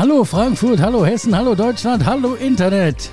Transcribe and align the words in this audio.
Hallo 0.00 0.22
Frankfurt, 0.22 0.78
hallo 0.78 1.04
Hessen, 1.04 1.36
hallo 1.36 1.56
Deutschland, 1.56 2.06
hallo 2.06 2.34
Internet. 2.34 3.10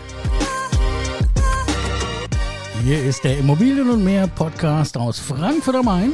Hier 2.84 3.04
ist 3.04 3.23
der 3.23 3.39
Immobilien 3.39 3.89
und 3.89 4.04
mehr 4.04 4.28
Podcast 4.28 4.96
aus 4.96 5.18
Frankfurt 5.18 5.78
am 5.78 5.86
Main. 5.86 6.13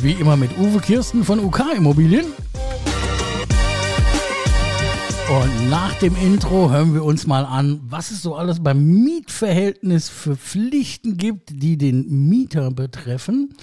Wie 0.00 0.12
immer 0.12 0.36
mit 0.36 0.56
Uwe 0.56 0.78
Kirsten 0.78 1.24
von 1.24 1.40
UK 1.40 1.74
Immobilien. 1.76 2.26
Und 5.28 5.68
nach 5.68 5.94
dem 5.94 6.14
Intro 6.14 6.70
hören 6.70 6.94
wir 6.94 7.02
uns 7.02 7.26
mal 7.26 7.44
an, 7.44 7.80
was 7.82 8.12
es 8.12 8.22
so 8.22 8.36
alles 8.36 8.62
beim 8.62 8.84
Mietverhältnis 8.84 10.08
für 10.08 10.36
Pflichten 10.36 11.16
gibt, 11.16 11.50
die 11.50 11.78
den 11.78 12.28
Mieter 12.28 12.70
betreffen. 12.70 13.56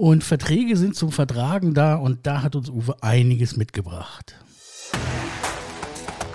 Und 0.00 0.24
Verträge 0.24 0.78
sind 0.78 0.96
zum 0.96 1.12
Vertragen 1.12 1.74
da 1.74 1.96
und 1.96 2.26
da 2.26 2.40
hat 2.40 2.56
uns 2.56 2.70
Uwe 2.70 3.02
einiges 3.02 3.58
mitgebracht. 3.58 4.34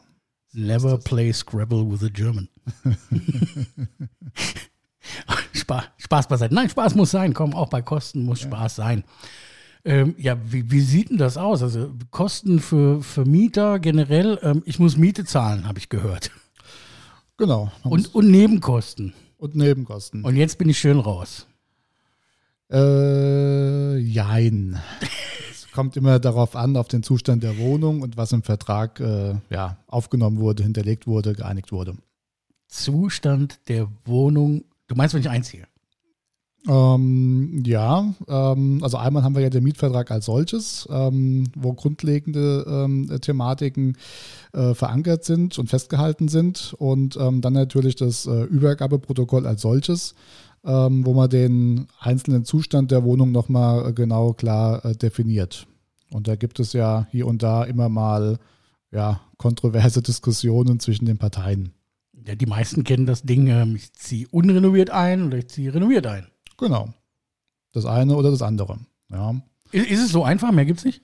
Never 0.52 0.98
play 0.98 1.32
Scrabble 1.32 1.88
with 1.90 2.02
a 2.02 2.08
German. 2.08 2.48
Spaß, 5.52 5.84
Spaß 5.98 6.28
beiseite. 6.28 6.54
Nein, 6.54 6.70
Spaß 6.70 6.94
muss 6.94 7.10
sein. 7.10 7.34
Komm, 7.34 7.54
auch 7.54 7.68
bei 7.68 7.82
Kosten 7.82 8.24
muss 8.24 8.40
ja. 8.42 8.46
Spaß 8.48 8.76
sein. 8.76 9.04
Ähm, 9.84 10.14
ja, 10.18 10.38
wie, 10.50 10.70
wie, 10.70 10.80
sieht 10.80 11.10
denn 11.10 11.18
das 11.18 11.36
aus? 11.36 11.62
Also 11.62 11.92
Kosten 12.10 12.60
für, 12.60 13.02
für 13.02 13.26
Mieter 13.26 13.80
generell, 13.80 14.38
ähm, 14.42 14.62
ich 14.64 14.78
muss 14.78 14.96
Miete 14.96 15.24
zahlen, 15.24 15.68
habe 15.68 15.78
ich 15.78 15.90
gehört. 15.90 16.30
Genau. 17.36 17.70
Und, 17.82 18.14
und 18.14 18.30
Nebenkosten. 18.30 19.12
Und 19.44 19.56
Nebenkosten. 19.56 20.24
Und 20.24 20.36
jetzt 20.36 20.56
bin 20.56 20.70
ich 20.70 20.78
schön 20.78 20.98
raus. 20.98 21.46
Äh, 22.72 23.98
jein. 23.98 24.80
es 25.50 25.70
kommt 25.70 25.98
immer 25.98 26.18
darauf 26.18 26.56
an, 26.56 26.78
auf 26.78 26.88
den 26.88 27.02
Zustand 27.02 27.42
der 27.42 27.58
Wohnung 27.58 28.00
und 28.00 28.16
was 28.16 28.32
im 28.32 28.42
Vertrag 28.42 29.00
äh, 29.00 29.34
ja, 29.50 29.76
aufgenommen 29.86 30.38
wurde, 30.38 30.62
hinterlegt 30.62 31.06
wurde, 31.06 31.34
geeinigt 31.34 31.72
wurde. 31.72 31.94
Zustand 32.68 33.60
der 33.68 33.88
Wohnung. 34.06 34.64
Du 34.86 34.94
meinst, 34.94 35.14
wenn 35.14 35.20
ich 35.20 35.28
einziehe? 35.28 35.66
Ähm, 36.66 37.62
ja, 37.66 38.14
ähm, 38.26 38.78
also 38.82 38.96
einmal 38.96 39.22
haben 39.22 39.34
wir 39.34 39.42
ja 39.42 39.50
den 39.50 39.64
Mietvertrag 39.64 40.10
als 40.10 40.24
solches, 40.26 40.88
ähm, 40.90 41.44
wo 41.54 41.74
grundlegende 41.74 42.64
ähm, 42.66 43.20
Thematiken 43.20 43.98
äh, 44.54 44.72
verankert 44.72 45.24
sind 45.24 45.58
und 45.58 45.68
festgehalten 45.68 46.28
sind 46.28 46.74
und 46.78 47.18
ähm, 47.20 47.42
dann 47.42 47.52
natürlich 47.52 47.96
das 47.96 48.26
äh, 48.26 48.44
Übergabeprotokoll 48.44 49.46
als 49.46 49.60
solches, 49.60 50.14
ähm, 50.64 51.04
wo 51.04 51.12
man 51.12 51.28
den 51.28 51.86
einzelnen 52.00 52.46
Zustand 52.46 52.90
der 52.90 53.04
Wohnung 53.04 53.30
nochmal 53.30 53.90
äh, 53.90 53.92
genau 53.92 54.32
klar 54.32 54.82
äh, 54.86 54.96
definiert. 54.96 55.66
Und 56.10 56.28
da 56.28 56.36
gibt 56.36 56.60
es 56.60 56.72
ja 56.72 57.06
hier 57.10 57.26
und 57.26 57.42
da 57.42 57.64
immer 57.64 57.90
mal 57.90 58.38
ja, 58.90 59.20
kontroverse 59.36 60.00
Diskussionen 60.00 60.80
zwischen 60.80 61.04
den 61.04 61.18
Parteien. 61.18 61.72
Ja, 62.26 62.36
die 62.36 62.46
meisten 62.46 62.84
kennen 62.84 63.04
das 63.04 63.22
Ding, 63.22 63.74
ich 63.74 63.92
ziehe 63.92 64.26
unrenoviert 64.30 64.88
ein 64.88 65.24
oder 65.24 65.38
ich 65.38 65.48
ziehe 65.48 65.74
renoviert 65.74 66.06
ein. 66.06 66.26
Genau. 66.58 66.88
Das 67.72 67.86
eine 67.86 68.16
oder 68.16 68.30
das 68.30 68.42
andere. 68.42 68.78
Ja. 69.10 69.34
Ist, 69.72 69.90
ist 69.90 70.04
es 70.04 70.12
so 70.12 70.24
einfach? 70.24 70.52
Mehr 70.52 70.64
gibt 70.64 70.78
es 70.78 70.84
nicht? 70.84 71.02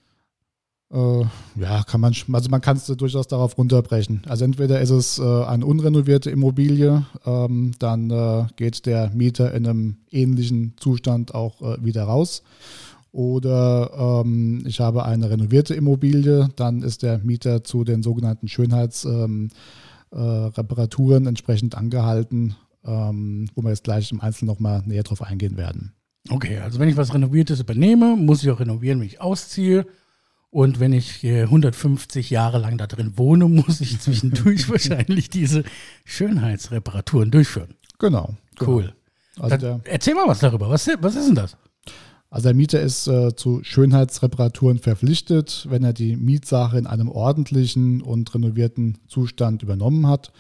Äh, 0.93 1.22
ja, 1.56 1.84
kann 1.84 2.00
man, 2.00 2.12
also 2.33 2.50
man 2.50 2.61
kann 2.61 2.77
es 2.77 2.87
durchaus 2.87 3.28
darauf 3.28 3.56
runterbrechen. 3.56 4.22
Also 4.27 4.44
entweder 4.44 4.81
ist 4.81 4.91
es 4.91 5.21
äh, 5.21 5.44
eine 5.44 5.65
unrenovierte 5.65 6.31
Immobilie, 6.31 7.06
ähm, 7.25 7.72
dann 7.78 8.11
äh, 8.11 8.47
geht 8.56 8.87
der 8.87 9.11
Mieter 9.11 9.55
in 9.55 9.66
einem 9.66 9.99
ähnlichen 10.11 10.75
Zustand 10.78 11.33
auch 11.34 11.62
äh, 11.62 11.84
wieder 11.84 12.03
raus. 12.05 12.43
Oder 13.12 14.22
ähm, 14.25 14.62
ich 14.67 14.81
habe 14.81 15.05
eine 15.05 15.31
renovierte 15.31 15.75
Immobilie, 15.75 16.49
dann 16.56 16.82
ist 16.82 17.03
der 17.03 17.19
Mieter 17.19 17.62
zu 17.65 17.84
den 17.84 18.03
sogenannten 18.03 18.49
Schönheitsreparaturen 18.49 21.22
ähm, 21.22 21.27
äh, 21.27 21.28
entsprechend 21.28 21.77
angehalten, 21.77 22.56
ähm, 22.84 23.48
wo 23.54 23.62
wir 23.62 23.70
jetzt 23.70 23.84
gleich 23.84 24.10
im 24.12 24.20
Einzelnen 24.20 24.48
nochmal 24.48 24.82
näher 24.86 25.02
drauf 25.02 25.22
eingehen 25.22 25.56
werden. 25.56 25.92
Okay, 26.28 26.58
also 26.58 26.78
wenn 26.78 26.88
ich 26.88 26.96
was 26.96 27.14
Renoviertes 27.14 27.60
übernehme, 27.60 28.16
muss 28.16 28.42
ich 28.42 28.50
auch 28.50 28.60
renovieren, 28.60 29.00
wenn 29.00 29.06
ich 29.06 29.20
ausziehe. 29.20 29.86
Und 30.50 30.80
wenn 30.80 30.92
ich 30.92 31.24
150 31.24 32.28
Jahre 32.30 32.58
lang 32.58 32.76
da 32.76 32.86
drin 32.86 33.12
wohne, 33.16 33.44
muss 33.48 33.80
ich 33.80 34.00
zwischendurch 34.00 34.69
wahrscheinlich 34.69 35.30
diese 35.30 35.64
Schönheitsreparaturen 36.04 37.30
durchführen. 37.30 37.74
Genau. 37.98 38.34
genau. 38.58 38.70
Cool. 38.70 38.92
Also 39.38 39.56
der, 39.56 39.80
erzähl 39.84 40.14
mal 40.14 40.26
was 40.26 40.40
darüber. 40.40 40.69
Was, 40.69 40.88
was 41.00 41.14
ist 41.14 41.28
denn 41.28 41.36
das? 41.36 41.56
Also 42.30 42.48
der 42.48 42.54
Mieter 42.54 42.80
ist 42.80 43.08
äh, 43.08 43.34
zu 43.34 43.62
Schönheitsreparaturen 43.64 44.78
verpflichtet, 44.78 45.66
wenn 45.69 45.82
er 45.82 45.92
die 45.92 46.16
Mietsache 46.16 46.78
in 46.78 46.86
einem 46.86 47.08
ordentlichen 47.08 48.02
und 48.02 48.32
renovierten 48.34 48.98
Zustand 49.08 49.62
übernommen 49.62 50.06
hat 50.06 50.32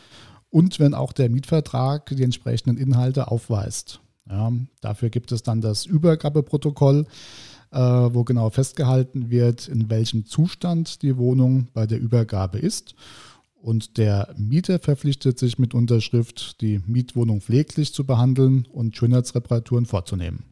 und 0.50 0.80
wenn 0.80 0.94
auch 0.94 1.12
der 1.12 1.30
Mietvertrag 1.30 2.06
die 2.06 2.24
entsprechenden 2.24 2.76
Inhalte 2.76 3.30
aufweist. 3.30 4.00
Ja, 4.28 4.52
dafür 4.80 5.10
gibt 5.10 5.32
es 5.32 5.42
dann 5.42 5.60
das 5.60 5.86
Übergabeprotokoll, 5.86 7.06
äh, 7.72 7.78
wo 7.78 8.24
genau 8.24 8.50
festgehalten 8.50 9.30
wird, 9.30 9.68
in 9.68 9.90
welchem 9.90 10.26
Zustand 10.26 11.02
die 11.02 11.16
Wohnung 11.16 11.68
bei 11.72 11.86
der 11.86 12.00
Übergabe 12.00 12.58
ist. 12.58 12.94
Und 13.54 13.98
der 13.98 14.34
Mieter 14.38 14.78
verpflichtet 14.78 15.38
sich 15.38 15.58
mit 15.58 15.74
Unterschrift, 15.74 16.60
die 16.60 16.80
Mietwohnung 16.86 17.40
pfleglich 17.40 17.92
zu 17.92 18.06
behandeln 18.06 18.66
und 18.72 18.96
Schönheitsreparaturen 18.96 19.86
vorzunehmen. 19.86 20.44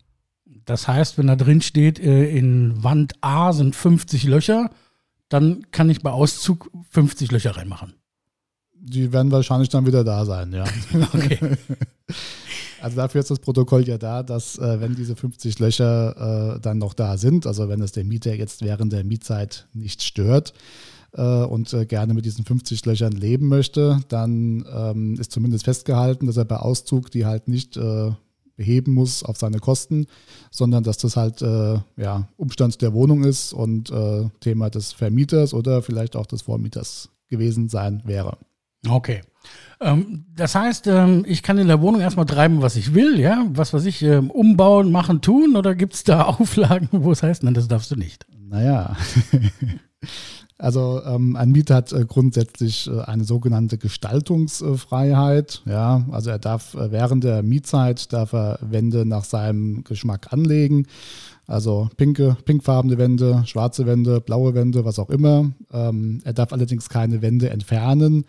Das 0.64 0.86
heißt, 0.86 1.16
wenn 1.16 1.28
da 1.28 1.36
drin 1.36 1.62
steht, 1.62 1.98
äh, 1.98 2.28
in 2.28 2.82
Wand 2.82 3.14
A 3.22 3.52
sind 3.52 3.74
50 3.74 4.24
Löcher, 4.24 4.70
dann 5.28 5.70
kann 5.70 5.88
ich 5.88 6.02
bei 6.02 6.10
Auszug 6.10 6.70
50 6.90 7.30
Löcher 7.30 7.56
reinmachen 7.56 7.97
die 8.80 9.12
werden 9.12 9.32
wahrscheinlich 9.32 9.68
dann 9.68 9.86
wieder 9.86 10.04
da 10.04 10.24
sein, 10.24 10.52
ja. 10.52 10.64
Okay. 11.14 11.38
Also 12.80 12.96
dafür 12.96 13.20
ist 13.20 13.30
das 13.30 13.40
Protokoll 13.40 13.86
ja 13.88 13.98
da, 13.98 14.22
dass 14.22 14.58
äh, 14.58 14.80
wenn 14.80 14.94
diese 14.94 15.16
50 15.16 15.58
Löcher 15.58 16.54
äh, 16.56 16.60
dann 16.60 16.78
noch 16.78 16.94
da 16.94 17.16
sind, 17.16 17.46
also 17.46 17.68
wenn 17.68 17.80
es 17.80 17.92
der 17.92 18.04
Mieter 18.04 18.34
jetzt 18.34 18.62
während 18.62 18.92
der 18.92 19.04
Mietzeit 19.04 19.66
nicht 19.74 20.02
stört 20.02 20.52
äh, 21.12 21.22
und 21.22 21.72
äh, 21.72 21.86
gerne 21.86 22.14
mit 22.14 22.24
diesen 22.24 22.44
50 22.44 22.84
Löchern 22.86 23.12
leben 23.12 23.48
möchte, 23.48 24.00
dann 24.08 24.64
ähm, 24.72 25.16
ist 25.18 25.32
zumindest 25.32 25.64
festgehalten, 25.64 26.26
dass 26.26 26.36
er 26.36 26.44
bei 26.44 26.56
Auszug 26.56 27.10
die 27.10 27.26
halt 27.26 27.48
nicht 27.48 27.76
äh, 27.76 28.12
beheben 28.56 28.94
muss 28.94 29.22
auf 29.22 29.36
seine 29.36 29.58
Kosten, 29.58 30.06
sondern 30.50 30.82
dass 30.82 30.98
das 30.98 31.16
halt 31.16 31.42
äh, 31.42 31.78
ja, 31.96 32.28
Umstand 32.36 32.80
der 32.82 32.92
Wohnung 32.92 33.24
ist 33.24 33.52
und 33.52 33.92
Thema 34.40 34.70
des 34.70 34.92
Vermieters 34.92 35.54
oder 35.54 35.82
vielleicht 35.82 36.16
auch 36.16 36.26
des 36.26 36.42
Vormieters 36.42 37.08
gewesen 37.28 37.68
sein 37.68 38.02
wäre. 38.04 38.36
Okay. 38.86 39.22
Ähm, 39.80 40.24
das 40.34 40.54
heißt, 40.54 40.86
ähm, 40.88 41.24
ich 41.26 41.42
kann 41.42 41.58
in 41.58 41.68
der 41.68 41.80
Wohnung 41.80 42.00
erstmal 42.00 42.26
treiben, 42.26 42.62
was 42.62 42.76
ich 42.76 42.94
will, 42.94 43.18
ja? 43.18 43.46
Was 43.50 43.72
weiß 43.72 43.84
ich, 43.86 44.02
ähm, 44.02 44.30
umbauen, 44.30 44.90
machen, 44.90 45.20
tun? 45.20 45.56
Oder 45.56 45.74
gibt 45.74 45.94
es 45.94 46.04
da 46.04 46.22
Auflagen, 46.38 46.88
wo 46.92 47.12
es 47.12 47.22
heißt, 47.22 47.42
nein, 47.42 47.54
das 47.54 47.68
darfst 47.68 47.90
du 47.90 47.96
nicht? 47.96 48.26
Naja. 48.48 48.96
Also 50.60 51.00
ähm, 51.06 51.36
ein 51.36 51.52
Mieter 51.52 51.76
hat 51.76 51.92
äh, 51.92 52.04
grundsätzlich 52.04 52.90
äh, 52.90 53.00
eine 53.02 53.22
sogenannte 53.22 53.78
Gestaltungsfreiheit. 53.78 55.62
Ja, 55.66 56.04
also 56.10 56.30
er 56.30 56.40
darf 56.40 56.74
äh, 56.74 56.90
während 56.90 57.22
der 57.22 57.44
Mietzeit 57.44 58.12
darf 58.12 58.32
er 58.32 58.58
Wände 58.60 59.06
nach 59.06 59.22
seinem 59.22 59.84
Geschmack 59.84 60.32
anlegen. 60.32 60.88
Also 61.46 61.88
pinke, 61.96 62.36
pinkfarbene 62.44 62.98
Wände, 62.98 63.42
schwarze 63.46 63.86
Wände, 63.86 64.20
blaue 64.20 64.54
Wände, 64.54 64.84
was 64.84 64.98
auch 64.98 65.10
immer. 65.10 65.52
Ähm, 65.72 66.20
er 66.24 66.32
darf 66.32 66.52
allerdings 66.52 66.88
keine 66.88 67.22
Wände 67.22 67.50
entfernen 67.50 68.24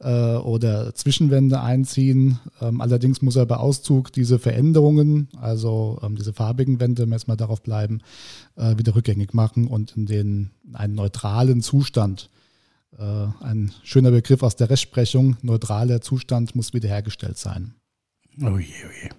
äh, 0.00 0.36
oder 0.36 0.94
Zwischenwände 0.94 1.60
einziehen. 1.60 2.38
Ähm, 2.60 2.80
allerdings 2.80 3.22
muss 3.22 3.36
er 3.36 3.46
bei 3.46 3.56
Auszug 3.56 4.12
diese 4.12 4.38
Veränderungen, 4.38 5.28
also 5.40 5.98
ähm, 6.02 6.16
diese 6.16 6.32
farbigen 6.32 6.80
Wände, 6.80 7.02
wenn 7.02 7.10
wir 7.10 7.16
jetzt 7.16 7.28
mal 7.28 7.36
darauf 7.36 7.62
bleiben, 7.62 8.00
äh, 8.56 8.76
wieder 8.78 8.94
rückgängig 8.94 9.34
machen 9.34 9.66
und 9.66 9.96
in 9.96 10.06
den 10.06 10.50
in 10.66 10.74
einen 10.74 10.94
neutralen 10.94 11.62
Zustand. 11.62 12.30
Äh, 12.98 13.26
ein 13.40 13.72
schöner 13.82 14.10
Begriff 14.10 14.42
aus 14.42 14.56
der 14.56 14.70
Rechtsprechung, 14.70 15.36
neutraler 15.42 16.00
Zustand 16.00 16.54
muss 16.54 16.72
wiederhergestellt 16.72 17.38
sein. 17.38 17.74
Oh 18.40 18.58
je, 18.58 18.66
oh 18.86 18.92
je. 19.02 19.10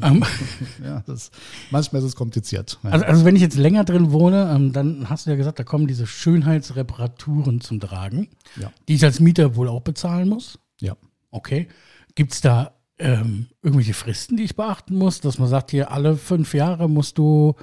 Ähm, 0.00 0.24
ja, 0.84 1.02
das, 1.06 1.30
manchmal 1.70 2.00
ist 2.02 2.08
es 2.08 2.16
kompliziert. 2.16 2.78
Ja. 2.82 2.90
also, 2.90 3.04
also 3.06 3.24
wenn 3.24 3.36
ich 3.36 3.42
jetzt 3.42 3.56
länger 3.56 3.84
drin 3.84 4.12
wohne, 4.12 4.52
ähm, 4.54 4.72
dann 4.72 5.08
hast 5.10 5.26
du 5.26 5.30
ja 5.30 5.36
gesagt, 5.36 5.58
da 5.58 5.64
kommen 5.64 5.86
diese 5.86 6.06
Schönheitsreparaturen 6.06 7.60
zum 7.60 7.80
Tragen, 7.80 8.28
Ja. 8.56 8.72
die 8.88 8.94
ich 8.94 9.04
als 9.04 9.20
Mieter 9.20 9.56
wohl 9.56 9.68
auch 9.68 9.82
bezahlen 9.82 10.28
muss. 10.28 10.58
ja. 10.80 10.96
Okay. 11.32 11.68
Gibt 12.16 12.32
es 12.32 12.40
da 12.40 12.72
ähm, 12.98 13.46
irgendwelche 13.62 13.94
Fristen, 13.94 14.36
die 14.36 14.42
ich 14.42 14.56
beachten 14.56 14.96
muss, 14.96 15.20
dass 15.20 15.38
man 15.38 15.48
sagt, 15.48 15.70
hier 15.70 15.92
alle 15.92 16.16
fünf 16.16 16.54
Jahre 16.54 16.88
musst 16.88 17.18
du, 17.18 17.54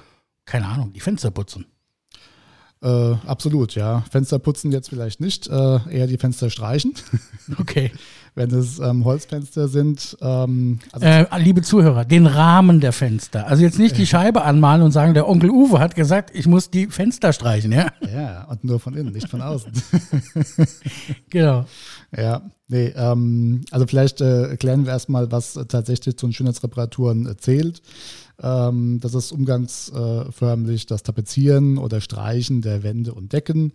keine 0.46 0.66
Ahnung, 0.66 0.92
die 0.94 1.00
Fenster 1.00 1.30
putzen? 1.30 1.66
Äh, 2.80 3.14
absolut, 3.26 3.74
ja. 3.74 4.04
Fenster 4.10 4.38
putzen 4.38 4.70
jetzt 4.70 4.88
vielleicht 4.88 5.20
nicht, 5.20 5.48
äh, 5.48 5.78
eher 5.90 6.06
die 6.06 6.16
Fenster 6.16 6.48
streichen, 6.48 6.94
Okay. 7.58 7.90
wenn 8.36 8.50
es 8.52 8.78
ähm, 8.78 9.04
Holzfenster 9.04 9.66
sind. 9.66 10.16
Ähm, 10.20 10.78
also 10.92 11.04
Äh, 11.04 11.26
liebe 11.38 11.62
Zuhörer, 11.62 12.04
den 12.04 12.26
Rahmen 12.26 12.78
der 12.80 12.92
Fenster. 12.92 13.48
Also 13.48 13.64
jetzt 13.64 13.80
nicht 13.80 13.98
die 13.98 14.06
Scheibe 14.12 14.42
anmalen 14.42 14.82
und 14.82 14.92
sagen, 14.92 15.12
der 15.14 15.28
Onkel 15.28 15.50
Uwe 15.50 15.80
hat 15.80 15.96
gesagt, 15.96 16.30
ich 16.34 16.46
muss 16.46 16.70
die 16.70 16.86
Fenster 16.86 17.32
streichen, 17.32 17.72
ja? 17.72 17.88
ja, 18.14 18.44
und 18.44 18.62
nur 18.62 18.78
von 18.78 18.94
innen, 18.94 19.12
nicht 19.12 19.28
von 19.28 19.42
außen. 19.42 19.72
Genau. 21.30 21.66
Ja, 22.16 22.42
nee, 22.68 22.92
ähm, 22.96 23.64
also 23.70 23.86
vielleicht 23.86 24.20
äh, 24.20 24.48
erklären 24.50 24.84
wir 24.86 24.92
erstmal, 24.92 25.30
was 25.30 25.56
äh, 25.56 25.66
tatsächlich 25.66 26.16
zu 26.16 26.26
den 26.26 26.32
Schönheitsreparaturen 26.32 27.26
äh, 27.26 27.36
zählt. 27.36 27.82
Ähm, 28.40 29.00
das 29.00 29.14
ist 29.14 29.32
umgangsförmlich 29.32 30.86
das 30.86 31.02
Tapezieren 31.02 31.78
oder 31.78 32.00
Streichen 32.00 32.62
der 32.62 32.82
Wände 32.82 33.14
und 33.14 33.32
Decken, 33.32 33.72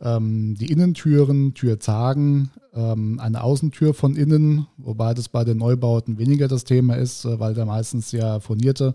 ähm, 0.00 0.54
die 0.58 0.70
Innentüren, 0.70 1.54
Türzagen, 1.54 2.50
ähm, 2.72 3.20
eine 3.20 3.42
Außentür 3.42 3.94
von 3.94 4.16
innen, 4.16 4.66
wobei 4.76 5.14
das 5.14 5.28
bei 5.28 5.44
den 5.44 5.58
Neubauten 5.58 6.18
weniger 6.18 6.48
das 6.48 6.64
Thema 6.64 6.94
ist, 6.94 7.24
äh, 7.24 7.38
weil 7.38 7.54
da 7.54 7.64
meistens 7.64 8.12
ja 8.12 8.40
furnierte 8.40 8.94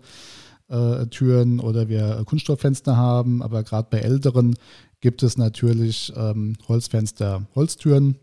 äh, 0.68 1.06
Türen 1.06 1.60
oder 1.60 1.88
wir 1.88 2.22
Kunststofffenster 2.24 2.96
haben, 2.96 3.42
aber 3.42 3.62
gerade 3.62 3.88
bei 3.90 3.98
älteren 3.98 4.56
gibt 5.00 5.22
es 5.22 5.36
natürlich 5.36 6.12
ähm, 6.16 6.56
Holzfenster, 6.66 7.46
Holztüren. 7.54 8.16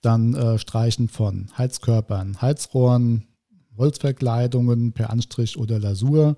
Dann 0.00 0.34
äh, 0.34 0.58
Streichen 0.58 1.08
von 1.08 1.46
Heizkörpern, 1.56 2.42
Heizrohren, 2.42 3.28
Holzverkleidungen 3.76 4.92
per 4.92 5.10
Anstrich 5.10 5.58
oder 5.58 5.78
Lasur. 5.78 6.36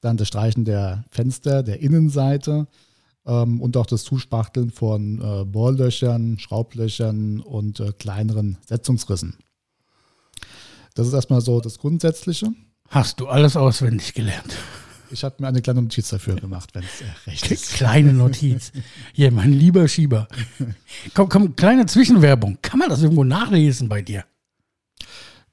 Dann 0.00 0.16
das 0.16 0.28
Streichen 0.28 0.64
der 0.64 1.04
Fenster, 1.10 1.62
der 1.62 1.80
Innenseite 1.80 2.66
ähm, 3.26 3.60
und 3.60 3.76
auch 3.76 3.86
das 3.86 4.04
Zuspachteln 4.04 4.70
von 4.70 5.20
äh, 5.20 5.44
Bohrlöchern, 5.44 6.38
Schraublöchern 6.38 7.40
und 7.40 7.80
äh, 7.80 7.92
kleineren 7.92 8.58
Setzungsrissen. 8.66 9.36
Das 10.94 11.06
ist 11.06 11.12
erstmal 11.12 11.40
so 11.40 11.60
das 11.60 11.78
Grundsätzliche. 11.78 12.48
Hast 12.88 13.20
du 13.20 13.28
alles 13.28 13.56
auswendig 13.56 14.12
gelernt. 14.12 14.54
Ich 15.10 15.24
habe 15.24 15.36
mir 15.38 15.48
eine 15.48 15.60
kleine 15.60 15.82
Notiz 15.82 16.08
dafür 16.08 16.36
gemacht, 16.36 16.70
wenn 16.74 16.84
es 16.84 17.00
äh, 17.00 17.30
recht 17.30 17.50
ist. 17.50 17.74
Kleine 17.74 18.12
Notiz. 18.12 18.72
Hier, 19.12 19.30
mein 19.30 19.52
lieber 19.52 19.86
Schieber. 19.86 20.26
Komm, 21.14 21.28
komm, 21.28 21.56
kleine 21.56 21.86
Zwischenwerbung. 21.86 22.58
Kann 22.62 22.78
man 22.78 22.88
das 22.88 23.02
irgendwo 23.02 23.24
nachlesen 23.24 23.88
bei 23.88 24.02
dir? 24.02 24.24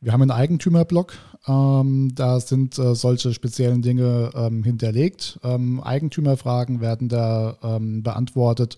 Wir 0.01 0.13
haben 0.13 0.21
einen 0.21 0.31
Eigentümerblock. 0.31 1.17
Ähm, 1.47 2.13
da 2.15 2.39
sind 2.39 2.79
äh, 2.79 2.95
solche 2.95 3.33
speziellen 3.33 3.81
Dinge 3.81 4.29
ähm, 4.33 4.63
hinterlegt. 4.63 5.37
Ähm, 5.43 5.81
Eigentümerfragen 5.81 6.79
werden 6.79 7.09
da 7.09 7.57
ähm, 7.61 8.01
beantwortet. 8.03 8.77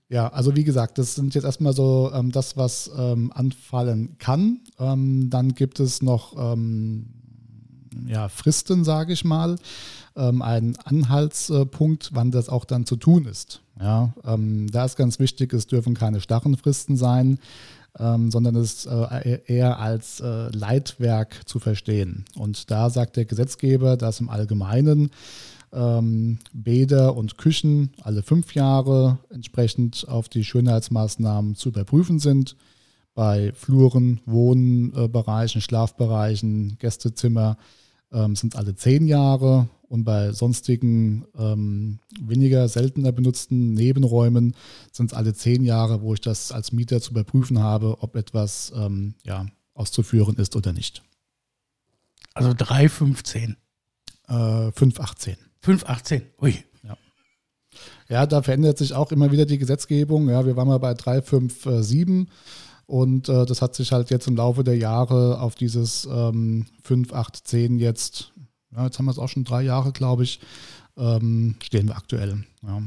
Ja, 0.09 0.29
also 0.29 0.55
wie 0.55 0.63
gesagt, 0.63 0.97
das 0.97 1.15
sind 1.15 1.35
jetzt 1.35 1.43
erstmal 1.43 1.73
so 1.73 2.11
ähm, 2.13 2.31
das, 2.31 2.57
was 2.57 2.89
ähm, 2.97 3.31
anfallen 3.35 4.17
kann. 4.17 4.61
Ähm, 4.79 5.29
dann 5.29 5.53
gibt 5.53 5.79
es 5.79 6.01
noch 6.01 6.33
ähm, 6.37 7.07
ja, 8.07 8.29
Fristen, 8.29 8.83
sage 8.83 9.13
ich 9.13 9.25
mal, 9.25 9.57
ähm, 10.15 10.41
einen 10.41 10.75
Anhaltspunkt, 10.77 12.11
wann 12.13 12.31
das 12.31 12.49
auch 12.49 12.65
dann 12.65 12.85
zu 12.85 12.95
tun 12.95 13.25
ist. 13.25 13.61
Ja, 13.79 14.13
ähm, 14.23 14.67
da 14.71 14.85
ist 14.85 14.95
ganz 14.95 15.19
wichtig, 15.19 15.53
es 15.53 15.67
dürfen 15.67 15.93
keine 15.93 16.21
starren 16.21 16.57
Fristen 16.57 16.95
sein, 16.97 17.37
ähm, 17.99 18.31
sondern 18.31 18.55
es 18.55 18.85
äh, 18.85 19.39
eher 19.45 19.79
als 19.79 20.19
äh, 20.19 20.49
Leitwerk 20.49 21.47
zu 21.47 21.59
verstehen. 21.59 22.25
Und 22.35 22.69
da 22.71 22.89
sagt 22.89 23.15
der 23.17 23.25
Gesetzgeber, 23.25 23.97
dass 23.97 24.19
im 24.19 24.29
Allgemeinen 24.29 25.11
ähm, 25.73 26.39
Bäder 26.53 27.15
und 27.15 27.37
Küchen 27.37 27.91
alle 28.01 28.23
fünf 28.23 28.53
Jahre 28.53 29.17
entsprechend 29.29 30.07
auf 30.07 30.29
die 30.29 30.43
Schönheitsmaßnahmen 30.43 31.55
zu 31.55 31.69
überprüfen 31.69 32.19
sind. 32.19 32.55
Bei 33.13 33.51
Fluren, 33.53 34.19
Wohnbereichen, 34.25 35.61
Schlafbereichen, 35.61 36.77
Gästezimmer 36.77 37.57
ähm, 38.11 38.35
sind 38.35 38.55
alle 38.55 38.75
zehn 38.75 39.07
Jahre 39.07 39.67
und 39.87 40.03
bei 40.03 40.31
sonstigen 40.31 41.25
ähm, 41.37 41.99
weniger 42.21 42.67
seltener 42.67 43.11
benutzten 43.11 43.73
Nebenräumen 43.73 44.55
sind 44.91 45.11
es 45.11 45.17
alle 45.17 45.33
zehn 45.33 45.63
Jahre, 45.63 46.01
wo 46.01 46.13
ich 46.13 46.21
das 46.21 46.51
als 46.51 46.71
Mieter 46.71 47.01
zu 47.01 47.11
überprüfen 47.11 47.59
habe, 47.59 48.01
ob 48.01 48.15
etwas 48.15 48.71
ähm, 48.75 49.15
ja, 49.23 49.45
auszuführen 49.73 50.35
ist 50.35 50.55
oder 50.55 50.73
nicht. 50.73 51.03
Also 52.33 52.51
3,15. 52.51 53.55
Äh, 54.27 54.71
518. 54.73 55.37
5,18. 55.63 56.21
Ui. 56.41 56.53
Ja, 58.09 58.25
da 58.25 58.41
verändert 58.41 58.77
sich 58.77 58.93
auch 58.93 59.11
immer 59.11 59.31
wieder 59.31 59.45
die 59.45 59.57
Gesetzgebung. 59.57 60.29
Ja, 60.29 60.45
wir 60.45 60.55
waren 60.55 60.67
mal 60.67 60.79
bei 60.79 60.93
357 60.93 62.27
und 62.85 63.27
äh, 63.27 63.45
das 63.45 63.61
hat 63.61 63.75
sich 63.75 63.91
halt 63.91 64.09
jetzt 64.09 64.27
im 64.27 64.37
Laufe 64.37 64.63
der 64.63 64.77
Jahre 64.77 65.41
auf 65.41 65.55
dieses 65.55 66.07
ähm, 66.09 66.65
510 66.83 67.79
jetzt, 67.79 68.31
ja, 68.77 68.85
jetzt 68.85 68.99
haben 68.99 69.05
wir 69.05 69.11
es 69.11 69.19
auch 69.19 69.27
schon 69.27 69.43
drei 69.43 69.63
Jahre, 69.63 69.91
glaube 69.91 70.23
ich, 70.23 70.39
ähm, 70.97 71.55
stehen 71.63 71.87
wir 71.87 71.97
aktuell. 71.97 72.43
Ja. 72.61 72.81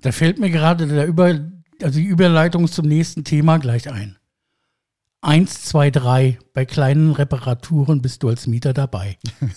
Da 0.00 0.12
fällt 0.12 0.38
mir 0.38 0.50
gerade 0.50 0.86
der 0.86 1.06
Über, 1.06 1.38
also 1.82 1.98
die 1.98 2.06
Überleitung 2.06 2.66
zum 2.66 2.86
nächsten 2.86 3.24
Thema 3.24 3.58
gleich 3.58 3.90
ein. 3.90 4.16
Eins, 5.20 5.64
zwei, 5.64 5.90
drei. 5.90 6.38
Bei 6.52 6.64
kleinen 6.64 7.12
Reparaturen 7.12 8.02
bist 8.02 8.22
du 8.22 8.28
als 8.28 8.46
Mieter 8.46 8.72
dabei. 8.72 9.18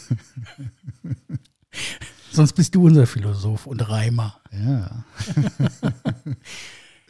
Sonst 2.32 2.54
bist 2.54 2.76
du 2.76 2.86
unser 2.86 3.08
Philosoph 3.08 3.66
und 3.66 3.90
Reimer. 3.90 4.40
ja. 4.52 5.06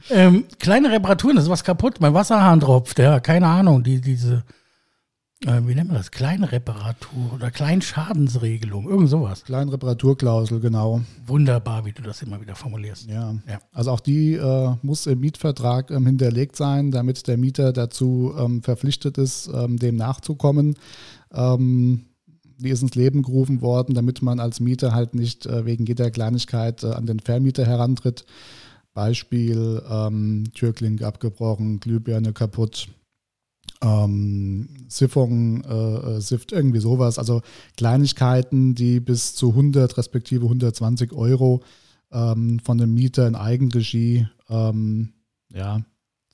Ähm, 0.09 0.45
kleine 0.59 0.91
Reparaturen, 0.91 1.35
das 1.35 1.45
ist 1.45 1.51
was 1.51 1.63
kaputt. 1.63 1.99
Mein 1.99 2.13
Wasserhahn 2.13 2.59
tropft, 2.59 2.99
ja, 2.99 3.19
keine 3.19 3.47
Ahnung. 3.47 3.83
Die, 3.83 3.99
diese, 3.99 4.43
äh, 5.45 5.61
wie 5.65 5.75
nennt 5.75 5.89
man 5.89 5.97
das? 5.97 6.09
Kleine 6.09 6.51
Reparatur 6.51 7.33
oder 7.35 7.51
Kleinschadensregelung, 7.51 8.89
irgend 8.89 9.09
sowas. 9.09 9.43
Kleine 9.43 9.71
Reparaturklausel, 9.71 10.59
genau. 10.59 11.01
Wunderbar, 11.27 11.85
wie 11.85 11.91
du 11.91 12.01
das 12.01 12.23
immer 12.23 12.41
wieder 12.41 12.55
formulierst. 12.55 13.07
Ja. 13.07 13.35
Ja. 13.47 13.59
Also 13.71 13.91
auch 13.91 13.99
die 13.99 14.33
äh, 14.33 14.75
muss 14.81 15.05
im 15.05 15.19
Mietvertrag 15.19 15.91
ähm, 15.91 16.07
hinterlegt 16.07 16.55
sein, 16.55 16.89
damit 16.91 17.27
der 17.27 17.37
Mieter 17.37 17.71
dazu 17.71 18.33
ähm, 18.37 18.63
verpflichtet 18.63 19.17
ist, 19.19 19.49
ähm, 19.53 19.77
dem 19.77 19.95
nachzukommen. 19.95 20.75
Ähm, 21.31 22.07
die 22.57 22.69
ist 22.69 22.81
ins 22.81 22.95
Leben 22.95 23.21
gerufen 23.21 23.61
worden, 23.61 23.93
damit 23.93 24.23
man 24.23 24.39
als 24.39 24.59
Mieter 24.59 24.93
halt 24.93 25.13
nicht 25.13 25.45
äh, 25.45 25.65
wegen 25.65 25.85
jeder 25.85 26.09
Kleinigkeit 26.09 26.83
äh, 26.83 26.87
an 26.87 27.05
den 27.05 27.19
Vermieter 27.19 27.65
herantritt. 27.65 28.25
Beispiel 28.95 29.83
ähm, 29.87 30.45
Türklinke 30.55 31.05
abgebrochen, 31.05 31.79
Glühbirne 31.79 32.33
kaputt, 32.33 32.87
ähm, 33.81 34.69
Siphon, 34.87 35.63
äh, 35.63 36.17
äh, 36.17 36.21
Sift, 36.21 36.51
irgendwie 36.51 36.79
sowas. 36.79 37.19
Also 37.19 37.41
Kleinigkeiten, 37.75 38.75
die 38.75 38.99
bis 38.99 39.35
zu 39.35 39.49
100 39.49 39.97
respektive 39.97 40.45
120 40.45 41.13
Euro 41.13 41.61
ähm, 42.11 42.59
von 42.63 42.77
dem 42.77 42.93
Mieter 42.93 43.27
in 43.27 43.35
Eigenregie 43.35 44.27
ähm, 44.49 45.13
ja, 45.53 45.81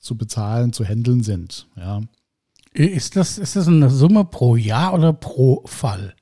zu 0.00 0.16
bezahlen, 0.16 0.72
zu 0.72 0.84
handeln 0.84 1.22
sind. 1.22 1.68
Ja. 1.76 2.00
Ist 2.72 3.16
das, 3.16 3.38
ist 3.38 3.56
das 3.56 3.68
eine 3.68 3.90
Summe 3.90 4.24
pro 4.24 4.56
Jahr 4.56 4.94
oder 4.94 5.12
pro 5.12 5.62
Fall? 5.66 6.14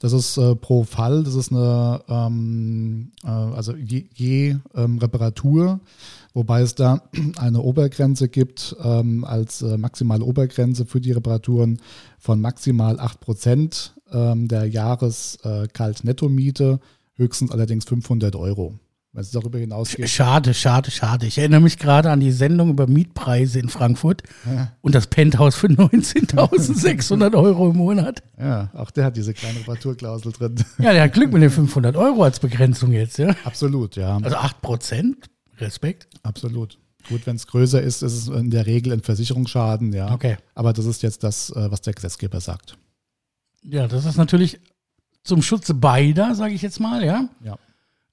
Das 0.00 0.12
ist 0.12 0.36
äh, 0.36 0.54
pro 0.54 0.84
Fall, 0.84 1.24
das 1.24 1.34
ist 1.34 1.50
eine, 1.50 2.02
ähm, 2.08 3.10
äh, 3.24 3.28
also 3.28 3.74
je, 3.74 4.04
je 4.14 4.54
ähm, 4.74 4.98
Reparatur, 4.98 5.80
wobei 6.34 6.60
es 6.60 6.76
da 6.76 7.02
eine 7.36 7.62
Obergrenze 7.62 8.28
gibt 8.28 8.76
ähm, 8.82 9.24
als 9.24 9.62
äh, 9.62 9.76
maximale 9.76 10.24
Obergrenze 10.24 10.86
für 10.86 11.00
die 11.00 11.10
Reparaturen 11.12 11.80
von 12.18 12.40
maximal 12.40 13.00
8% 13.00 13.90
ähm, 14.12 14.46
der 14.46 14.66
Jahres-Kalt-Netto-Miete, 14.66 16.78
höchstens 17.16 17.50
allerdings 17.50 17.84
500 17.84 18.36
Euro. 18.36 18.78
Wenn 19.18 19.22
es 19.24 19.32
darüber 19.32 19.58
hinausgeht. 19.58 20.08
Schade, 20.08 20.54
schade, 20.54 20.92
schade. 20.92 21.26
Ich 21.26 21.38
erinnere 21.38 21.60
mich 21.60 21.76
gerade 21.76 22.08
an 22.12 22.20
die 22.20 22.30
Sendung 22.30 22.70
über 22.70 22.86
Mietpreise 22.86 23.58
in 23.58 23.68
Frankfurt 23.68 24.22
Ja. 24.46 24.70
und 24.80 24.94
das 24.94 25.08
Penthouse 25.08 25.56
für 25.56 25.66
19.600 25.66 27.34
Euro 27.36 27.70
im 27.70 27.78
Monat. 27.78 28.22
Ja, 28.38 28.70
auch 28.74 28.92
der 28.92 29.06
hat 29.06 29.16
diese 29.16 29.34
kleine 29.34 29.58
Reparaturklausel 29.58 30.30
drin. 30.30 30.54
Ja, 30.78 30.92
der 30.92 31.02
hat 31.02 31.14
Glück 31.14 31.32
mit 31.32 31.42
den 31.42 31.50
500 31.50 31.96
Euro 31.96 32.22
als 32.22 32.38
Begrenzung 32.38 32.92
jetzt, 32.92 33.18
ja. 33.18 33.34
Absolut, 33.42 33.96
ja. 33.96 34.18
Also 34.22 34.36
8 34.36 34.62
Prozent. 34.62 35.26
Respekt. 35.58 36.06
Absolut. 36.22 36.78
Gut, 37.08 37.26
wenn 37.26 37.34
es 37.34 37.48
größer 37.48 37.82
ist, 37.82 38.02
ist 38.02 38.12
es 38.12 38.28
in 38.28 38.50
der 38.50 38.66
Regel 38.66 38.92
ein 38.92 39.02
Versicherungsschaden, 39.02 39.92
ja. 39.92 40.12
Okay. 40.12 40.36
Aber 40.54 40.72
das 40.72 40.84
ist 40.86 41.02
jetzt 41.02 41.24
das, 41.24 41.50
äh, 41.50 41.72
was 41.72 41.80
der 41.80 41.92
Gesetzgeber 41.94 42.40
sagt. 42.40 42.78
Ja, 43.64 43.88
das 43.88 44.04
ist 44.04 44.16
natürlich 44.16 44.60
zum 45.24 45.42
Schutze 45.42 45.74
beider, 45.74 46.36
sage 46.36 46.54
ich 46.54 46.62
jetzt 46.62 46.78
mal, 46.78 47.04
ja. 47.04 47.28
Ja. 47.42 47.58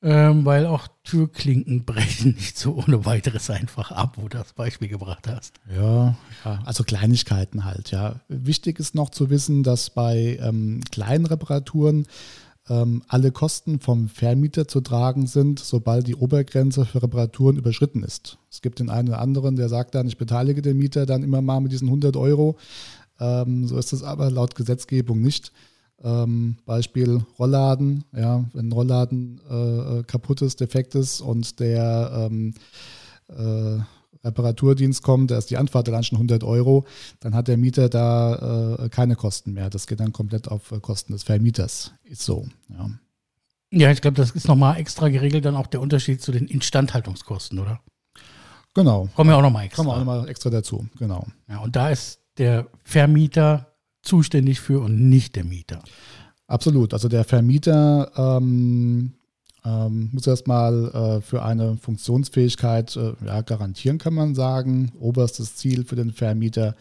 Ähm, 0.08 0.46
weil 0.46 0.68
auch 0.68 0.88
Türklinken 1.04 1.84
brechen 1.86 2.36
nicht 2.36 2.60
so 2.60 2.76
ohne 2.76 3.06
weiteres 3.06 3.50
einfach 3.50 3.92
ab, 3.92 4.18
wo 4.18 4.28
du 4.28 4.38
das 4.38 4.54
Beispiel 4.54 4.88
gebracht 4.88 5.28
hast. 5.28 5.56
Ja, 5.76 6.16
ja, 6.46 6.60
also 6.64 6.84
Kleinigkeiten 6.84 7.66
halt, 7.66 7.90
ja. 7.90 8.20
Wichtig 8.28 8.80
ist 8.80 8.94
noch 8.94 9.10
zu 9.10 9.32
wissen, 9.32 9.64
dass 9.64 9.90
bei 9.90 10.38
ähm, 10.44 10.82
kleinen 10.92 11.26
Reparaturen 11.26 12.06
ähm, 12.70 13.02
alle 13.08 13.32
Kosten 13.32 13.80
vom 13.80 14.08
Vermieter 14.08 14.68
zu 14.68 14.82
tragen 14.82 15.26
sind, 15.26 15.58
sobald 15.58 16.06
die 16.06 16.16
Obergrenze 16.16 16.86
für 16.86 17.02
Reparaturen 17.02 17.58
überschritten 17.58 18.04
ist. 18.04 18.38
Es 18.52 18.62
gibt 18.62 18.78
den 18.78 18.92
einen 18.92 19.08
oder 19.08 19.22
anderen, 19.22 19.56
der 19.56 19.70
sagt 19.70 19.96
dann, 19.96 20.08
ich 20.08 20.20
beteilige 20.20 20.62
den 20.62 20.78
Mieter 20.78 21.08
dann 21.08 21.24
immer 21.24 21.42
mal 21.42 21.62
mit 21.62 21.72
diesen 21.72 21.88
100 21.88 22.16
Euro. 22.16 22.58
Ähm, 23.20 23.68
so 23.68 23.76
ist 23.80 23.92
es 23.92 24.04
aber 24.04 24.30
laut 24.30 24.54
Gesetzgebung 24.54 25.20
nicht. 25.20 25.52
Ähm, 26.04 26.58
Beispiel 26.66 27.26
Rollladen, 27.40 28.04
ja, 28.12 28.44
wenn 28.54 28.68
ein 28.68 28.72
Rollladen 28.72 29.40
äh, 29.50 30.04
kaputt 30.04 30.42
ist, 30.42 30.60
defekt 30.60 30.94
ist 30.94 31.22
und 31.22 31.60
der 31.60 32.30
ähm, 32.30 32.54
äh, 33.30 33.80
Reparaturdienst 34.26 35.04
kommt, 35.04 35.32
da 35.32 35.38
ist 35.38 35.50
die 35.50 35.58
Anfahrt 35.58 35.88
dann 35.88 36.04
schon 36.04 36.18
100 36.18 36.44
Euro, 36.44 36.86
dann 37.20 37.36
hat 37.36 37.48
der 37.48 37.58
Mieter 37.58 37.90
da 37.90 38.78
äh, 38.80 38.90
keine 38.90 39.16
Kosten 39.16 39.54
mehr. 39.54 39.70
Das 39.70 39.88
geht 39.88 40.00
dann 40.00 40.12
komplett 40.12 40.48
auf 40.50 40.72
äh, 40.72 40.80
Kosten 40.80 41.14
des 41.14 41.24
Vermieters. 41.24 41.94
Ist 42.04 42.24
so, 42.24 42.48
ja. 42.70 42.90
Ja, 43.72 43.92
ich 43.92 44.02
glaube, 44.02 44.16
das 44.16 44.32
ist 44.32 44.48
nochmal 44.48 44.78
extra 44.78 45.10
geregelt, 45.10 45.46
dann 45.46 45.56
auch 45.56 45.68
der 45.68 45.82
Unterschied 45.82 46.22
zu 46.22 46.32
den 46.32 46.48
Instandhaltungskosten, 46.48 47.60
oder? 47.60 47.82
Genau. 48.74 49.10
Kommen 49.16 49.30
ja 49.30 49.38
auch 49.38 49.42
nochmal 49.42 49.66
extra. 49.66 49.84
Kommen 49.84 49.90
wir 49.90 49.94
auch 49.94 50.06
nochmal 50.06 50.30
extra 50.30 50.50
dazu, 50.50 50.88
genau. 50.98 51.28
Ja, 51.50 51.60
und 51.60 51.76
da 51.76 51.90
ist 51.90 52.20
der 52.38 52.68
Vermieter 52.84 53.75
zuständig 54.08 54.60
für 54.60 54.82
und 54.82 55.10
nicht 55.10 55.36
der 55.36 55.44
Mieter. 55.44 55.84
Absolut. 56.48 56.94
Also 56.94 57.08
der 57.08 57.24
Vermieter 57.24 58.12
ähm, 58.16 59.14
ähm, 59.66 60.10
muss 60.12 60.28
erstmal 60.28 60.86
äh, 60.86 61.22
für 61.22 61.44
eine 61.44 61.78
Funktionsfähigkeit 61.78 62.96
äh, 62.96 63.14
ja, 63.26 63.42
garantieren, 63.42 63.98
kann 63.98 64.14
man 64.14 64.36
sagen. 64.36 64.92
Oberstes 65.00 65.56
Ziel 65.56 65.86
für 65.86 65.96
den 65.96 66.12
Vermieter 66.12 66.76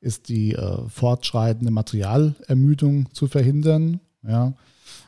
ist 0.00 0.30
die 0.30 0.54
äh, 0.54 0.88
fortschreitende 0.88 1.70
Materialermüdung 1.70 3.12
zu 3.12 3.26
verhindern. 3.26 4.00
Ja. 4.26 4.54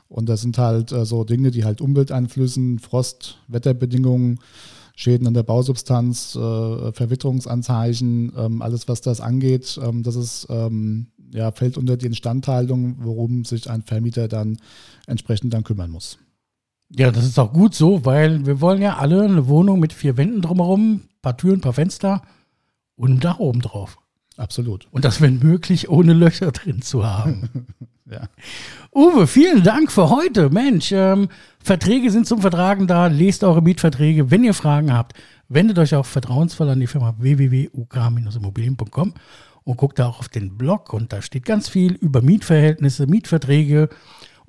Und 0.08 0.28
das 0.28 0.42
sind 0.42 0.58
halt 0.58 0.92
äh, 0.92 1.06
so 1.06 1.24
Dinge, 1.24 1.50
die 1.50 1.64
halt 1.64 1.80
Umwelteinflüssen, 1.80 2.78
Frost, 2.78 3.38
Wetterbedingungen, 3.48 4.38
Schäden 4.94 5.26
an 5.26 5.34
der 5.34 5.42
Bausubstanz, 5.42 6.34
äh, 6.36 6.92
Verwitterungsanzeichen, 6.92 8.32
ähm, 8.36 8.62
alles 8.62 8.88
was 8.88 9.00
das 9.00 9.20
angeht, 9.20 9.78
ähm, 9.82 10.02
das 10.02 10.16
ist, 10.16 10.46
ähm, 10.50 11.08
ja, 11.32 11.50
fällt 11.50 11.78
unter 11.78 11.96
die 11.96 12.06
Instandhaltung, 12.06 12.96
worum 13.00 13.44
sich 13.44 13.70
ein 13.70 13.82
Vermieter 13.82 14.28
dann 14.28 14.58
entsprechend 15.06 15.54
dann 15.54 15.64
kümmern 15.64 15.90
muss. 15.90 16.18
Ja, 16.94 17.10
das 17.10 17.24
ist 17.24 17.38
auch 17.38 17.52
gut 17.52 17.74
so, 17.74 18.04
weil 18.04 18.44
wir 18.44 18.60
wollen 18.60 18.82
ja 18.82 18.98
alle 18.98 19.22
eine 19.22 19.48
Wohnung 19.48 19.80
mit 19.80 19.94
vier 19.94 20.18
Wänden 20.18 20.42
drumherum, 20.42 21.02
paar 21.22 21.38
Türen, 21.38 21.62
paar 21.62 21.72
Fenster 21.72 22.22
und 22.96 23.12
ein 23.12 23.20
Dach 23.20 23.38
oben 23.38 23.60
drauf. 23.60 23.98
Absolut. 24.42 24.88
Und 24.90 25.04
das, 25.04 25.20
wenn 25.20 25.38
möglich, 25.38 25.88
ohne 25.88 26.14
Löcher 26.14 26.50
drin 26.50 26.82
zu 26.82 27.06
haben. 27.06 27.48
Ja. 28.10 28.28
Uwe, 28.94 29.26
vielen 29.26 29.62
Dank 29.62 29.90
für 29.90 30.10
heute. 30.10 30.50
Mensch, 30.50 30.92
ähm, 30.92 31.28
Verträge 31.60 32.10
sind 32.10 32.26
zum 32.26 32.42
Vertragen 32.42 32.86
da. 32.86 33.06
Lest 33.06 33.42
eure 33.42 33.62
Mietverträge. 33.62 34.30
Wenn 34.30 34.44
ihr 34.44 34.52
Fragen 34.52 34.92
habt, 34.92 35.14
wendet 35.48 35.78
euch 35.78 35.94
auch 35.94 36.04
vertrauensvoll 36.04 36.68
an 36.68 36.80
die 36.80 36.88
Firma 36.88 37.14
www.uk-immobilien.com 37.18 39.14
und 39.64 39.76
guckt 39.78 39.98
da 39.98 40.08
auch 40.08 40.18
auf 40.18 40.28
den 40.28 40.58
Blog. 40.58 40.92
Und 40.92 41.14
da 41.14 41.22
steht 41.22 41.46
ganz 41.46 41.70
viel 41.70 41.94
über 41.94 42.20
Mietverhältnisse, 42.20 43.06
Mietverträge 43.06 43.88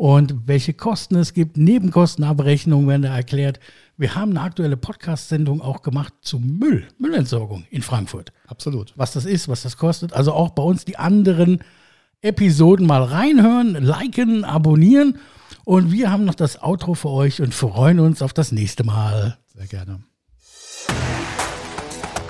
und 0.03 0.35
welche 0.47 0.73
Kosten 0.73 1.15
es 1.15 1.33
gibt. 1.33 1.55
Nebenkostenabrechnungen 1.55 2.89
werden 2.89 3.03
da 3.03 3.15
erklärt. 3.15 3.61
Wir 3.95 4.15
haben 4.15 4.31
eine 4.31 4.41
aktuelle 4.41 4.75
Podcast-Sendung 4.75 5.61
auch 5.61 5.81
gemacht 5.81 6.13
zu 6.19 6.39
Müll, 6.39 6.89
Müllentsorgung 6.97 7.63
in 7.69 7.81
Frankfurt 7.81 8.33
Absolut. 8.47 8.91
was 8.97 9.13
das 9.13 9.23
ist, 9.23 9.47
was 9.47 9.61
das 9.61 9.77
kostet. 9.77 10.11
Also 10.11 10.33
auch 10.33 10.49
bei 10.49 10.61
uns 10.61 10.83
die 10.83 10.97
anderen 10.97 11.59
Episoden 12.21 12.85
mal 12.85 13.01
reinhören, 13.01 13.75
liken, 13.81 14.43
abonnieren. 14.43 15.19
Und 15.63 15.93
wir 15.93 16.11
haben 16.11 16.25
noch 16.25 16.35
das 16.35 16.61
Outro 16.61 16.95
für 16.95 17.09
euch 17.09 17.41
und 17.41 17.53
freuen 17.53 18.01
uns 18.01 18.21
auf 18.21 18.33
das 18.33 18.51
nächste 18.51 18.83
Mal. 18.83 19.37
Sehr 19.55 19.67
gerne. 19.67 20.03